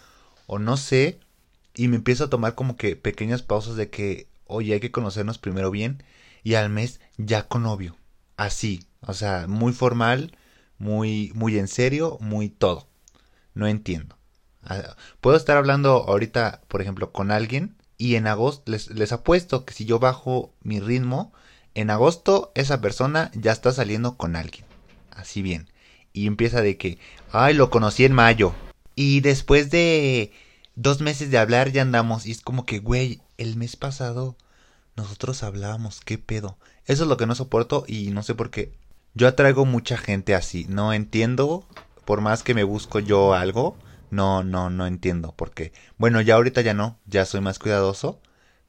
[0.47, 1.21] o no sé
[1.75, 5.39] y me empiezo a tomar como que pequeñas pausas de que, oye, hay que conocernos
[5.39, 6.03] primero bien
[6.43, 7.97] y al mes ya con novio.
[8.37, 10.37] Así, o sea, muy formal,
[10.79, 12.89] muy, muy en serio, muy todo.
[13.55, 14.17] No entiendo.
[14.67, 19.65] Ah, puedo estar hablando ahorita, por ejemplo, con alguien y en agosto les, les apuesto
[19.65, 21.33] que si yo bajo mi ritmo,
[21.75, 24.65] en agosto esa persona ya está saliendo con alguien.
[25.11, 25.69] Así bien.
[26.13, 26.99] Y empieza de que,
[27.33, 28.55] ay, lo conocí en mayo.
[28.95, 30.33] Y después de
[30.77, 32.27] dos meses de hablar ya andamos.
[32.27, 34.37] Y es como que, güey, el mes pasado
[34.97, 36.57] nosotros hablábamos, qué pedo.
[36.87, 38.73] Eso es lo que no soporto y no sé por qué.
[39.15, 40.67] Yo atraigo mucha gente así.
[40.69, 41.67] No entiendo,
[42.05, 43.77] por más que me busco yo algo,
[44.15, 45.73] no, no, no entiendo por qué.
[45.99, 48.21] Bueno, ya ahorita ya no, ya soy más cuidadoso,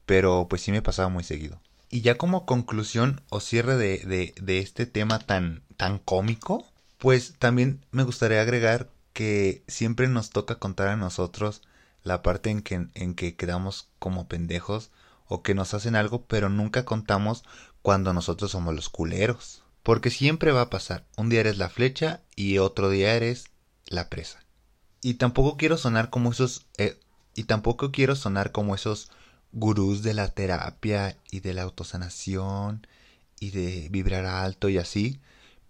[0.04, 1.60] pero pues sí me pasaba muy seguido.
[1.88, 6.66] Y ya como conclusión o cierre de, de, de este tema tan, tan cómico,
[6.98, 11.62] pues también me gustaría agregar que siempre nos toca contar a nosotros
[12.02, 14.90] la parte en que, en que quedamos como pendejos
[15.26, 17.44] o que nos hacen algo, pero nunca contamos
[17.82, 19.62] cuando nosotros somos los culeros.
[19.82, 21.04] Porque siempre va a pasar.
[21.16, 23.46] Un día eres la flecha y otro día eres
[23.86, 24.45] la presa.
[25.02, 26.66] Y tampoco quiero sonar como esos.
[26.78, 26.98] Eh,
[27.34, 29.10] y tampoco quiero sonar como esos
[29.52, 32.86] gurús de la terapia y de la autosanación
[33.40, 35.20] y de vibrar alto y así.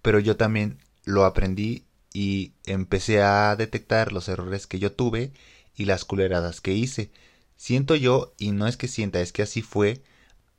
[0.03, 5.33] Pero yo también lo aprendí y empecé a detectar los errores que yo tuve
[5.77, 7.11] y las culeradas que hice.
[7.57, 10.03] Siento yo, y no es que sienta, es que así fue,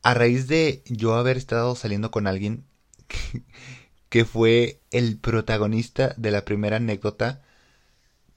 [0.03, 2.63] a raíz de yo haber estado saliendo con alguien
[4.09, 7.41] que, fue el protagonista de la primera anécdota,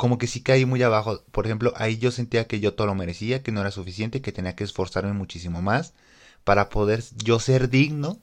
[0.01, 1.23] como que sí caí muy abajo.
[1.31, 4.33] Por ejemplo, ahí yo sentía que yo todo lo merecía, que no era suficiente, que
[4.33, 5.93] tenía que esforzarme muchísimo más
[6.43, 8.19] para poder yo ser digno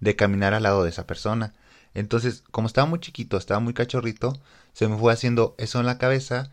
[0.00, 1.54] de caminar al lado de esa persona.
[1.94, 4.38] Entonces, como estaba muy chiquito, estaba muy cachorrito,
[4.74, 6.50] se me fue haciendo eso en la cabeza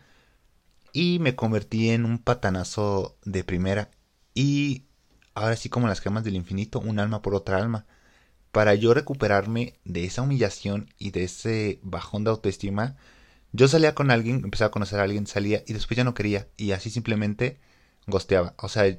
[0.94, 3.90] y me convertí en un patanazo de primera
[4.32, 4.86] y
[5.34, 7.84] ahora sí como las gemas del infinito, un alma por otra alma.
[8.52, 12.96] Para yo recuperarme de esa humillación y de ese bajón de autoestima,
[13.52, 16.48] yo salía con alguien, empezaba a conocer a alguien, salía y después ya no quería
[16.56, 17.60] y así simplemente
[18.06, 18.54] gosteaba.
[18.58, 18.98] O sea,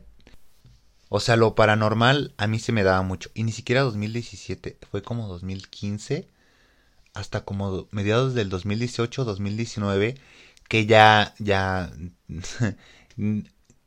[1.09, 5.01] o sea, lo paranormal a mí se me daba mucho y ni siquiera 2017, fue
[5.01, 6.27] como 2015
[7.13, 10.15] hasta como mediados del 2018, 2019
[10.67, 11.91] que ya, ya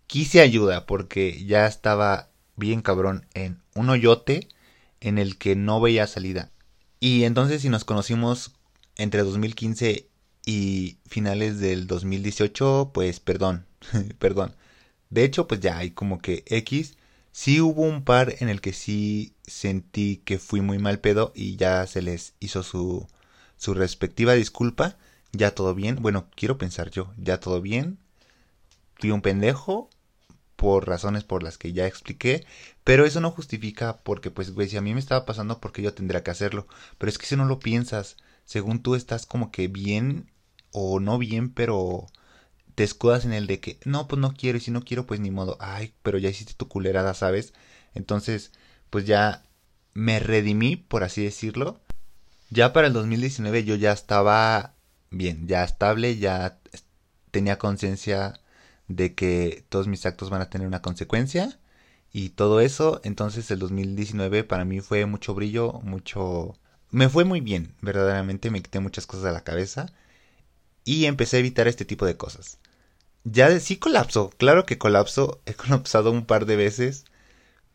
[0.07, 4.49] quise ayuda porque ya estaba bien cabrón en un hoyote
[5.01, 6.51] en el que no veía salida.
[7.01, 8.53] Y entonces si nos conocimos
[8.97, 10.09] entre 2015
[10.47, 13.67] y finales del 2018, pues perdón,
[14.19, 14.57] perdón.
[15.11, 16.97] De hecho, pues ya hay como que X.
[17.33, 21.57] Sí hubo un par en el que sí sentí que fui muy mal pedo y
[21.57, 23.07] ya se les hizo su,
[23.59, 24.97] su respectiva disculpa
[25.33, 25.97] ya todo bien.
[26.01, 27.99] Bueno, quiero pensar yo, ya todo bien.
[28.99, 29.91] Fui un pendejo
[30.57, 32.47] por razones por las que ya expliqué,
[32.85, 35.95] pero eso no justifica porque pues güey, si a mí me estaba pasando porque yo
[35.95, 36.67] tendría que hacerlo,
[36.99, 40.31] pero es que si no lo piensas, según tú estás como que bien
[40.79, 42.07] o no bien, pero
[42.75, 45.21] te escudas en el de que no, pues no quiero y si no quiero, pues
[45.21, 45.57] ni modo.
[45.59, 47.55] Ay, pero ya hiciste tu culerada, ¿sabes?
[47.95, 48.53] Entonces,
[48.91, 49.43] pues ya
[49.95, 51.81] me redimí, por así decirlo.
[52.51, 54.75] Ya para el 2019 yo ya estaba
[55.11, 56.59] bien, ya estable, ya
[57.31, 58.41] tenía conciencia
[58.89, 61.59] de que todos mis actos van a tener una consecuencia
[62.13, 63.01] y todo eso.
[63.05, 66.55] Entonces el 2019 para mí fue mucho brillo, mucho...
[66.91, 69.93] Me fue muy bien, verdaderamente me quité muchas cosas de la cabeza
[70.87, 72.59] y empecé a evitar este tipo de cosas.
[73.25, 77.05] Ya de, sí colapso, claro que colapso, he colapsado un par de veces,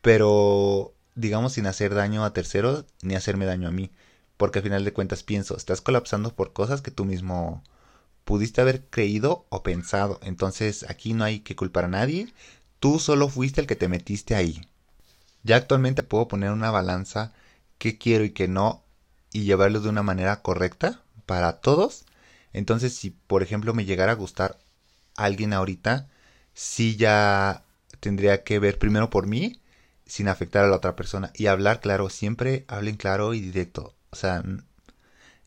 [0.02, 3.92] pero digamos sin hacer daño a terceros ni hacerme daño a mí,
[4.38, 7.64] porque al final de cuentas pienso, estás colapsando por cosas que tú mismo
[8.24, 12.34] pudiste haber creído o pensado, entonces aquí no hay que culpar a nadie,
[12.80, 14.62] tú solo fuiste el que te metiste ahí.
[15.44, 17.34] Ya actualmente puedo poner una balanza
[17.78, 18.84] qué quiero y qué no
[19.34, 22.06] y llevarlo de una manera correcta para todos.
[22.54, 24.60] Entonces, si por ejemplo me llegara a gustar
[25.16, 26.10] alguien ahorita,
[26.54, 27.64] sí ya
[28.00, 29.62] tendría que ver primero por mí,
[30.06, 31.32] sin afectar a la otra persona.
[31.36, 33.96] Y hablar claro, siempre hablen claro y directo.
[34.12, 34.44] O sea,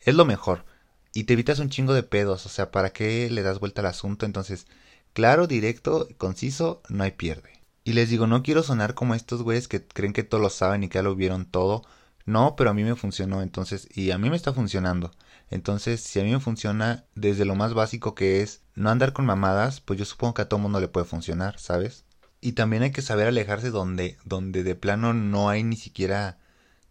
[0.01, 0.65] es lo mejor.
[1.13, 2.47] Y te evitas un chingo de pedos.
[2.47, 4.27] O sea, ¿para qué le das vuelta al asunto?
[4.27, 4.67] Entonces,
[5.13, 7.51] claro, directo, conciso, no hay pierde.
[7.85, 10.83] Y les digo, no quiero sonar como estos güeyes que creen que todo lo saben
[10.85, 11.85] y que ya lo vieron todo.
[12.27, 15.13] No, pero a mí me funcionó, entonces, y a mí me está funcionando.
[15.51, 19.27] Entonces, si a mí me funciona desde lo más básico que es no andar con
[19.27, 22.05] mamadas, pues yo supongo que a todo mundo le puede funcionar, ¿sabes?
[22.41, 26.39] Y también hay que saber alejarse donde, donde de plano no hay ni siquiera,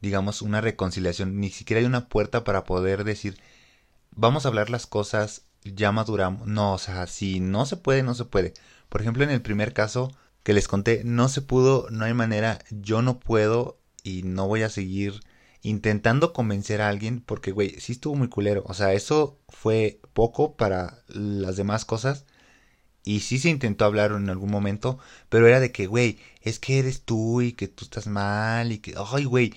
[0.01, 3.37] digamos, una reconciliación, ni siquiera hay una puerta para poder decir,
[4.11, 6.47] vamos a hablar las cosas, ya maduramos.
[6.47, 8.53] No, o sea, si no se puede, no se puede.
[8.89, 10.11] Por ejemplo, en el primer caso
[10.43, 14.63] que les conté, no se pudo, no hay manera, yo no puedo y no voy
[14.63, 15.21] a seguir
[15.63, 18.63] intentando convencer a alguien porque, güey, sí estuvo muy culero.
[18.67, 22.25] O sea, eso fue poco para las demás cosas.
[23.05, 24.99] Y sí se intentó hablar en algún momento,
[25.29, 28.79] pero era de que, güey, es que eres tú y que tú estás mal y
[28.79, 29.53] que, ay, güey,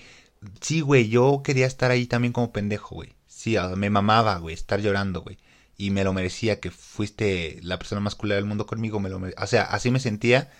[0.61, 3.15] sí, güey, yo quería estar ahí también como pendejo, güey.
[3.27, 5.37] Sí, me mamaba, güey, estar llorando, güey.
[5.77, 9.21] Y me lo merecía que fuiste la persona más culera del mundo conmigo, me lo.
[9.37, 10.51] O sea, así me sentía.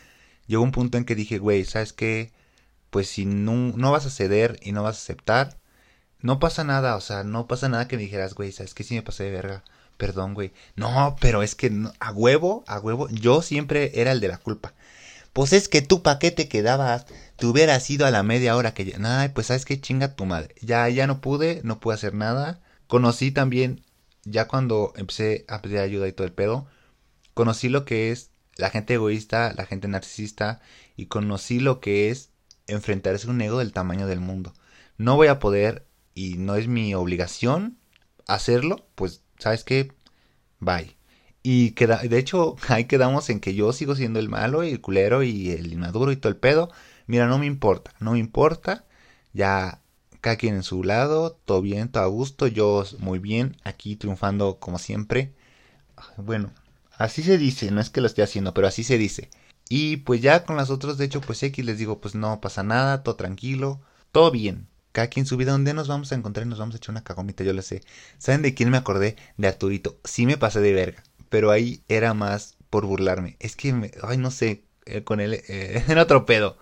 [0.47, 2.31] Llegó un punto en que dije, güey, ¿sabes qué?
[2.89, 5.57] Pues si no, no vas a ceder y no vas a aceptar,
[6.21, 8.83] no pasa nada, o sea, no pasa nada que me dijeras, güey, ¿sabes qué?
[8.83, 9.63] Si me pasé de verga,
[9.97, 10.53] perdón, güey.
[10.75, 14.73] No, pero es que a huevo, a huevo, yo siempre era el de la culpa.
[15.33, 17.05] Pues es que tú, ¿pa' qué te quedabas?
[17.37, 18.95] Te hubieras ido a la media hora que...
[19.03, 20.55] Ay, pues sabes qué chinga tu madre.
[20.61, 22.59] Ya, ya no pude, no pude hacer nada.
[22.87, 23.83] Conocí también,
[24.23, 26.67] ya cuando empecé a pedir ayuda y todo el pedo,
[27.35, 30.59] conocí lo que es la gente egoísta, la gente narcisista,
[30.95, 32.31] y conocí lo que es
[32.67, 34.53] enfrentarse a un ego del tamaño del mundo.
[34.97, 37.77] No voy a poder y no es mi obligación
[38.27, 39.93] hacerlo, pues, ¿sabes qué?
[40.59, 40.97] Bye.
[41.43, 44.81] Y queda, de hecho, ahí quedamos en que yo sigo siendo el malo y el
[44.81, 46.71] culero y el inmaduro y todo el pedo.
[47.07, 48.85] Mira, no me importa, no me importa.
[49.33, 49.81] Ya
[50.21, 54.59] cada quien en su lado, todo bien, todo a gusto, yo muy bien, aquí triunfando
[54.59, 55.33] como siempre.
[56.17, 56.51] Bueno,
[56.97, 59.29] así se dice, no es que lo esté haciendo, pero así se dice.
[59.69, 62.63] Y pues ya con las otras, de hecho, pues X les digo, pues no pasa
[62.63, 64.67] nada, todo tranquilo, todo bien.
[64.91, 67.03] Cada quien su vida, ¿dónde nos vamos a encontrar y nos vamos a echar una
[67.03, 67.43] cagomita?
[67.43, 67.81] Yo lo sé.
[68.17, 69.15] ¿Saben de quién me acordé?
[69.37, 69.99] De Arturito.
[70.03, 73.37] Sí me pasé de verga, pero ahí era más por burlarme.
[73.39, 76.57] Es que, me, ay, no sé, eh, con él eh, en otro pedo.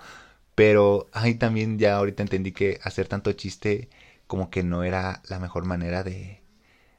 [0.55, 3.89] Pero ahí también ya ahorita entendí que hacer tanto chiste
[4.27, 6.41] como que no era la mejor manera de,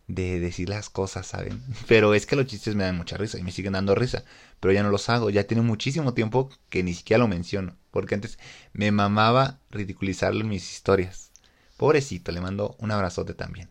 [0.06, 1.62] de decir las cosas, ¿saben?
[1.88, 4.24] Pero es que los chistes me dan mucha risa y me siguen dando risa,
[4.60, 8.14] pero ya no los hago, ya tiene muchísimo tiempo que ni siquiera lo menciono, porque
[8.14, 8.38] antes
[8.72, 11.30] me mamaba ridiculizarlo en mis historias.
[11.76, 13.68] Pobrecito, le mando un abrazote también.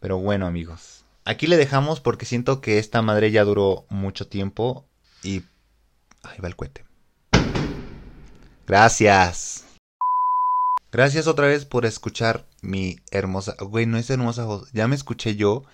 [0.00, 4.86] Pero bueno, amigos, aquí le dejamos porque siento que esta madre ya duró mucho tiempo
[5.22, 5.42] y
[6.22, 6.84] ahí va el cohete.
[8.66, 9.71] Gracias.
[10.92, 13.56] Gracias otra vez por escuchar mi hermosa.
[13.58, 14.70] Güey, no es hermosa voz.
[14.74, 15.64] Ya me escuché yo.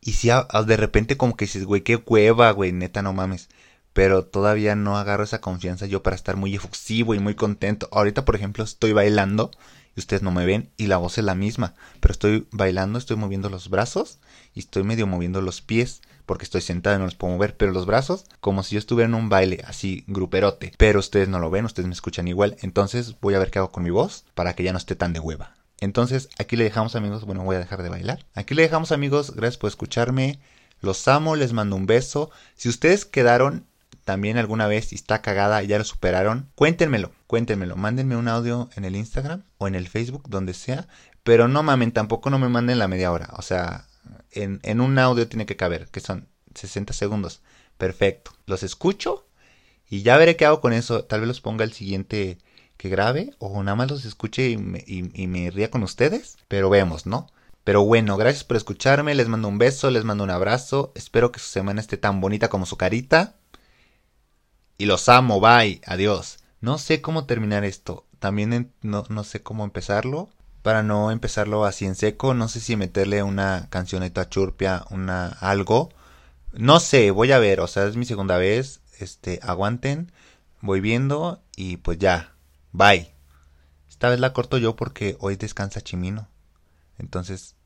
[0.00, 3.48] Y si de repente como que dices, güey, qué cueva, güey, neta, no mames.
[3.92, 7.88] Pero todavía no agarro esa confianza yo para estar muy efusivo y muy contento.
[7.90, 9.50] Ahorita, por ejemplo, estoy bailando
[9.96, 11.74] y ustedes no me ven y la voz es la misma.
[11.98, 14.20] Pero estoy bailando, estoy moviendo los brazos
[14.54, 17.72] y estoy medio moviendo los pies porque estoy sentada y no los puedo mover, pero
[17.72, 21.50] los brazos como si yo estuviera en un baile así gruperote, pero ustedes no lo
[21.50, 24.54] ven, ustedes me escuchan igual, entonces voy a ver qué hago con mi voz para
[24.54, 25.56] que ya no esté tan de hueva.
[25.80, 28.26] Entonces aquí le dejamos amigos, bueno voy a dejar de bailar.
[28.34, 30.38] Aquí le dejamos amigos, gracias por escucharme,
[30.80, 32.30] los amo, les mando un beso.
[32.54, 33.64] Si ustedes quedaron
[34.04, 38.84] también alguna vez y está cagada ya lo superaron, cuéntenmelo, cuéntenmelo, mándenme un audio en
[38.84, 40.88] el Instagram o en el Facebook, donde sea,
[41.22, 43.87] pero no mamen, tampoco no me manden la media hora, o sea,
[44.32, 47.42] En, un audio tiene que caber, que son 60 segundos.
[47.76, 48.32] Perfecto.
[48.46, 49.26] Los escucho
[49.88, 51.04] y ya veré qué hago con eso.
[51.04, 52.38] Tal vez los ponga el siguiente
[52.76, 54.56] que grabe o nada más los escuche y
[55.26, 56.38] me, ría con ustedes.
[56.48, 57.26] Pero vemos, ¿no?
[57.64, 59.14] Pero bueno, gracias por escucharme.
[59.14, 60.92] Les mando un beso, les mando un abrazo.
[60.94, 63.36] Espero que su semana esté tan bonita como su carita.
[64.78, 66.38] Y los amo, bye, adiós.
[66.60, 68.06] No sé cómo terminar esto.
[68.18, 70.30] También no sé cómo empezarlo
[70.68, 72.34] para no empezarlo así en seco.
[72.34, 75.88] No sé si meterle una cancioneta churpia, una algo.
[76.52, 78.82] No sé, voy a ver, o sea, es mi segunda vez.
[79.00, 80.12] Este, aguanten,
[80.60, 82.34] voy viendo y pues ya.
[82.72, 83.14] Bye.
[83.88, 86.28] Esta vez la corto yo porque hoy descansa Chimino.
[86.98, 87.56] Entonces,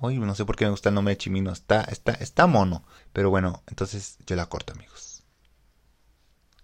[0.00, 1.52] hoy no sé por qué me gusta el nombre de Chimino.
[1.52, 2.82] Está, está, está mono.
[3.12, 5.07] Pero bueno, entonces yo la corto, amigos.